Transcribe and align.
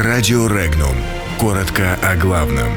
Радио 0.00 0.46
Регнум. 0.46 0.94
Коротко 1.40 1.98
о 2.04 2.14
главном. 2.14 2.68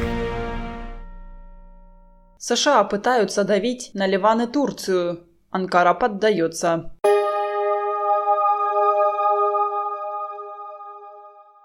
США 2.36 2.82
пытаются 2.82 3.44
давить 3.44 3.92
на 3.94 4.08
Ливан 4.08 4.40
и 4.40 4.46
Турцию. 4.48 5.28
Анкара 5.52 5.94
поддается. 5.94 6.96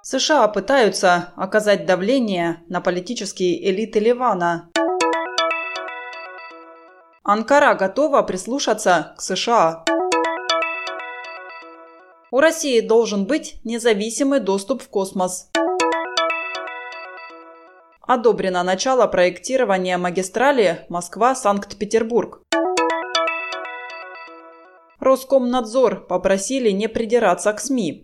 США 0.03 0.47
пытаются 0.49 1.33
оказать 1.35 1.87
давление 1.87 2.61
на 2.69 2.79
политические 2.79 3.67
элиты 3.71 3.97
Ливана. 3.97 4.69
Анкара 7.23 7.73
готова 7.73 8.21
прислушаться 8.21 9.15
к 9.17 9.21
США. 9.21 9.85
У 12.29 12.41
России 12.41 12.81
должен 12.81 13.25
быть 13.25 13.55
независимый 13.63 14.41
доступ 14.41 14.81
в 14.81 14.89
космос. 14.89 15.49
Одобрено 18.01 18.63
начало 18.63 19.07
проектирования 19.07 19.97
магистрали 19.97 20.85
Москва-Санкт-Петербург. 20.89 22.41
Роскомнадзор 24.99 26.05
попросили 26.05 26.71
не 26.71 26.89
придираться 26.89 27.53
к 27.53 27.61
СМИ. 27.61 28.03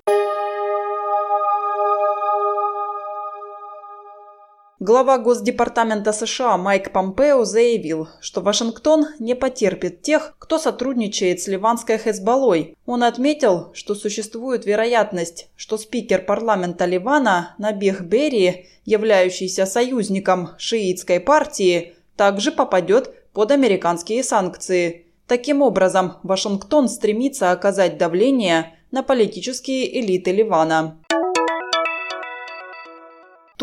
Глава 4.85 5.17
Госдепартамента 5.17 6.11
США 6.11 6.57
Майк 6.57 6.91
Помпео 6.91 7.45
заявил, 7.45 8.09
что 8.19 8.41
Вашингтон 8.41 9.05
не 9.17 9.33
потерпит 9.33 10.01
тех, 10.01 10.35
кто 10.39 10.59
сотрудничает 10.59 11.39
с 11.41 11.47
ливанской 11.47 11.97
Хезболлой. 11.97 12.75
Он 12.85 13.05
отметил, 13.05 13.71
что 13.73 13.95
существует 13.95 14.65
вероятность, 14.65 15.47
что 15.55 15.77
спикер 15.77 16.25
парламента 16.25 16.83
Ливана 16.83 17.55
Набих 17.57 18.01
Берри, 18.01 18.67
являющийся 18.83 19.65
союзником 19.65 20.49
шиитской 20.57 21.21
партии, 21.21 21.95
также 22.17 22.51
попадет 22.51 23.09
под 23.31 23.51
американские 23.51 24.21
санкции. 24.21 25.05
Таким 25.27 25.61
образом, 25.61 26.17
Вашингтон 26.23 26.89
стремится 26.89 27.51
оказать 27.51 27.97
давление 27.97 28.77
на 28.91 29.01
политические 29.01 30.01
элиты 30.01 30.33
Ливана. 30.33 30.99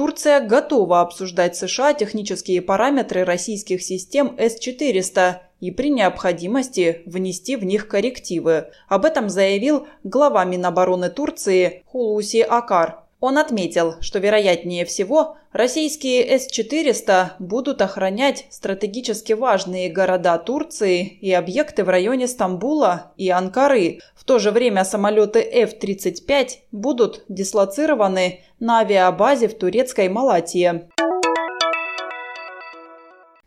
Турция 0.01 0.41
готова 0.41 1.03
обсуждать 1.03 1.56
США 1.56 1.93
технические 1.93 2.62
параметры 2.62 3.23
российских 3.23 3.83
систем 3.83 4.34
С-400 4.39 5.41
и 5.61 5.70
при 5.70 5.91
необходимости 5.91 7.03
внести 7.05 7.55
в 7.55 7.67
них 7.67 7.87
коррективы. 7.87 8.69
Об 8.89 9.05
этом 9.05 9.29
заявил 9.29 9.89
глава 10.03 10.47
Минобороны 10.47 11.11
Турции 11.11 11.83
Хулуси 11.84 12.41
Акар. 12.41 13.05
Он 13.21 13.37
отметил, 13.37 13.97
что 14.01 14.19
вероятнее 14.19 14.87
всего 14.87 15.37
российские 15.53 16.39
С-400 16.39 17.33
будут 17.39 17.83
охранять 17.83 18.47
стратегически 18.51 19.35
важные 19.35 19.91
города 19.91 20.39
Турции 20.39 21.19
и 21.21 21.31
объекты 21.33 21.85
в 21.85 21.91
районе 21.91 22.27
Стамбула 22.27 23.13
и 23.19 23.29
Анкары. 23.29 23.98
В 24.15 24.25
то 24.25 24.39
же 24.39 24.51
время 24.51 24.85
самолеты 24.85 25.41
F-35 25.41 26.48
будут 26.73 27.25
дислоцированы 27.29 28.41
на 28.59 28.79
авиабазе 28.79 29.48
в 29.48 29.59
турецкой 29.59 30.09
Малатии. 30.09 30.89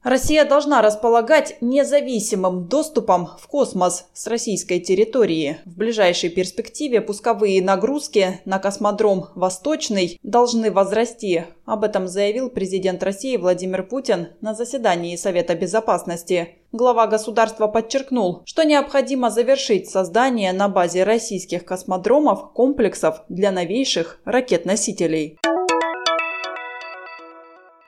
Россия 0.04 0.44
должна 0.44 0.82
располагать 0.82 1.56
независимым 1.62 2.68
доступом 2.68 3.30
в 3.40 3.48
космос 3.48 4.08
с 4.14 4.28
российской 4.28 4.80
территории. 4.80 5.60
В 5.66 5.78
ближайшей 5.78 6.30
перспективе 6.30 7.00
пусковые 7.00 7.64
нагрузки 7.64 8.42
на 8.44 8.60
космодром 8.60 9.28
«Восточный» 9.36 10.20
должны 10.22 10.72
возрасти. 10.72 11.46
Об 11.66 11.86
этом 11.86 12.10
заявил 12.10 12.50
президент 12.50 13.02
России 13.02 13.38
Владимир 13.38 13.84
Путин 13.84 14.28
на 14.42 14.54
заседании 14.54 15.16
Совета 15.16 15.56
Безопасности. 15.56 16.56
Глава 16.74 17.08
государства 17.08 17.68
подчеркнул, 17.68 18.42
что 18.46 18.64
необходимо 18.64 19.30
завершить 19.30 19.90
создание 19.90 20.52
на 20.52 20.68
базе 20.68 21.04
российских 21.04 21.64
космодромов 21.64 22.52
комплексов 22.52 23.24
для 23.30 23.52
новейших 23.52 24.20
ракет-носителей. 24.26 25.38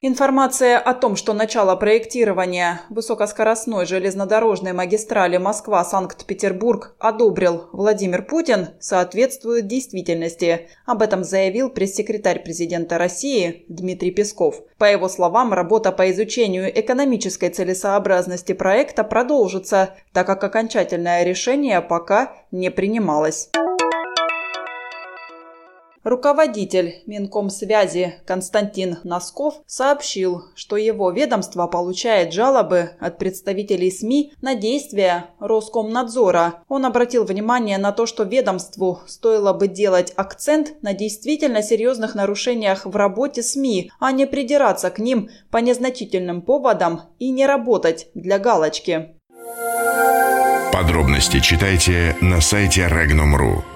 Информация 0.07 0.77
о 0.77 0.93
том, 0.93 1.15
что 1.15 1.33
начало 1.33 1.75
проектирования 1.75 2.83
высокоскоростной 2.91 3.87
железнодорожной 3.87 4.71
магистрали 4.71 5.37
Москва-Санкт-Петербург 5.37 6.93
одобрил 6.99 7.69
Владимир 7.71 8.21
Путин, 8.21 8.67
соответствует 8.79 9.65
действительности. 9.65 10.69
Об 10.85 11.01
этом 11.01 11.23
заявил 11.23 11.71
пресс-секретарь 11.71 12.43
президента 12.43 12.99
России 12.99 13.65
Дмитрий 13.67 14.11
Песков. 14.11 14.61
По 14.77 14.85
его 14.85 15.09
словам, 15.09 15.53
работа 15.53 15.91
по 15.91 16.11
изучению 16.11 16.69
экономической 16.79 17.49
целесообразности 17.49 18.53
проекта 18.53 19.03
продолжится, 19.03 19.95
так 20.13 20.27
как 20.27 20.43
окончательное 20.43 21.23
решение 21.23 21.81
пока 21.81 22.31
не 22.51 22.69
принималось. 22.69 23.49
Руководитель 26.05 27.01
Минкомсвязи 27.07 28.13
Константин 28.27 28.99
Носков 29.03 29.55
сообщил, 29.65 30.43
что 30.53 30.77
его 30.77 31.09
ведомство 31.09 31.65
получает 31.65 32.31
жалобы 32.31 32.91
от 32.99 33.17
представителей 33.17 33.89
СМИ 33.89 34.33
на 34.39 34.53
действия 34.53 35.31
Роскомнадзора. 35.39 36.63
Он 36.67 36.85
обратил 36.85 37.23
внимание 37.23 37.79
на 37.79 37.91
то, 37.91 38.05
что 38.05 38.21
ведомству 38.21 38.99
стоило 39.07 39.51
бы 39.51 39.67
делать 39.67 40.13
акцент 40.15 40.75
на 40.83 40.93
действительно 40.93 41.63
серьезных 41.63 42.13
нарушениях 42.13 42.85
в 42.85 42.95
работе 42.95 43.41
СМИ, 43.41 43.89
а 43.99 44.11
не 44.11 44.27
придираться 44.27 44.91
к 44.91 44.99
ним 44.99 45.29
по 45.49 45.57
незначительным 45.57 46.43
поводам 46.43 47.01
и 47.17 47.31
не 47.31 47.47
работать 47.47 48.09
для 48.13 48.37
галочки. 48.37 49.15
Подробности 50.71 51.39
читайте 51.39 52.15
на 52.21 52.41
сайте 52.41 52.81
Regnum.ru. 52.81 53.74